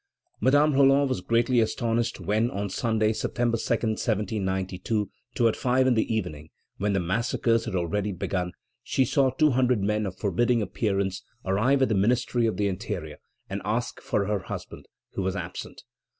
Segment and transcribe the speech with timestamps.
[0.39, 3.61] Madame Roland was greatly astonished when, on Sunday, September 2,
[3.91, 8.51] 1792, toward five in the evening, when the massacres had already begun,
[8.83, 13.17] she saw two hundred men of forbidding appearance arrive at the Ministry of the Interior
[13.47, 15.83] and ask for her husband, who was absent.